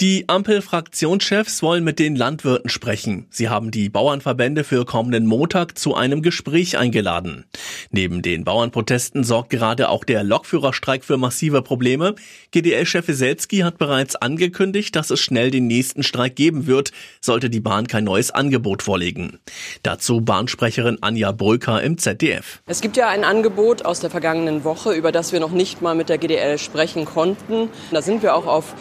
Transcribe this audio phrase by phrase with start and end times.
[0.00, 3.26] Die Ampel-Fraktionschefs wollen mit den Landwirten sprechen.
[3.30, 7.46] Sie haben die Bauernverbände für kommenden Montag zu einem Gespräch eingeladen.
[7.90, 12.14] Neben den Bauernprotesten sorgt gerade auch der Lokführerstreik für massive Probleme.
[12.52, 17.58] GDL-Chef Weselski hat bereits angekündigt, dass es schnell den nächsten Streik geben wird, sollte die
[17.58, 19.40] Bahn kein neues Angebot vorlegen.
[19.82, 22.60] Dazu Bahnsprecherin Anja Bröker im ZDF.
[22.66, 25.96] Es gibt ja ein Angebot aus der vergangenen Woche, über das wir noch nicht mal
[25.96, 27.68] mit der GDL sprechen konnten.
[27.90, 28.76] Da sind wir auch auf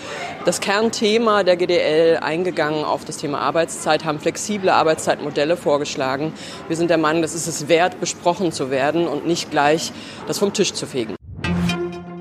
[0.46, 6.34] das Kernthema Thema der GDL eingegangen auf das Thema Arbeitszeit, haben flexible Arbeitszeitmodelle vorgeschlagen.
[6.68, 9.94] Wir sind der Meinung, das ist es wert, besprochen zu werden und nicht gleich
[10.28, 11.16] das vom Tisch zu fegen.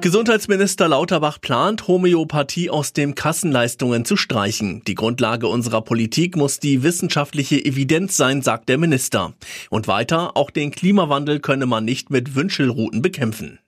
[0.01, 4.83] Gesundheitsminister Lauterbach plant, Homöopathie aus den Kassenleistungen zu streichen.
[4.87, 9.33] Die Grundlage unserer Politik muss die wissenschaftliche Evidenz sein, sagt der Minister.
[9.69, 13.59] Und weiter, auch den Klimawandel könne man nicht mit Wünschelrouten bekämpfen.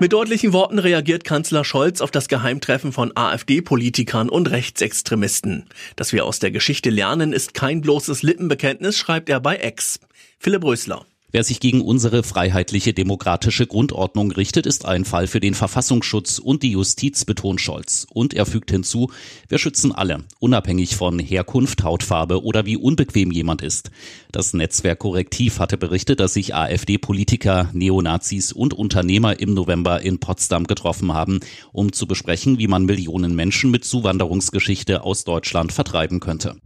[0.00, 5.66] Mit deutlichen Worten reagiert Kanzler Scholz auf das Geheimtreffen von AfD-Politikern und Rechtsextremisten.
[5.94, 10.00] Dass wir aus der Geschichte lernen, ist kein bloßes Lippenbekenntnis, schreibt er bei Ex.
[10.38, 11.04] Philipp Rösler.
[11.32, 16.64] Wer sich gegen unsere freiheitliche demokratische Grundordnung richtet, ist ein Fall für den Verfassungsschutz und
[16.64, 18.06] die Justiz, betont Scholz.
[18.10, 19.12] Und er fügt hinzu,
[19.48, 23.92] wir schützen alle, unabhängig von Herkunft, Hautfarbe oder wie unbequem jemand ist.
[24.32, 30.66] Das Netzwerk Korrektiv hatte berichtet, dass sich AfD-Politiker, Neonazis und Unternehmer im November in Potsdam
[30.66, 31.38] getroffen haben,
[31.72, 36.56] um zu besprechen, wie man Millionen Menschen mit Zuwanderungsgeschichte aus Deutschland vertreiben könnte.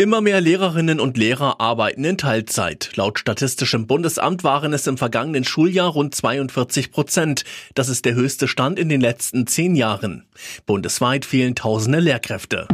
[0.00, 2.92] Immer mehr Lehrerinnen und Lehrer arbeiten in Teilzeit.
[2.94, 7.44] Laut Statistischem Bundesamt waren es im vergangenen Schuljahr rund 42 Prozent.
[7.74, 10.24] Das ist der höchste Stand in den letzten zehn Jahren.
[10.64, 12.66] Bundesweit fehlen tausende Lehrkräfte.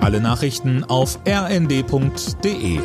[0.00, 2.80] Alle Nachrichten auf rnd.de